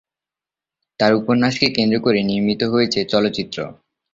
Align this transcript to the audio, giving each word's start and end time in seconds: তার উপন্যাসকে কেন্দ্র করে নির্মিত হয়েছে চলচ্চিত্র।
তার 0.99 1.11
উপন্যাসকে 1.15 1.67
কেন্দ্র 1.77 1.97
করে 1.99 2.19
নির্মিত 2.23 2.61
হয়েছে 2.73 2.99
চলচ্চিত্র। 3.05 3.57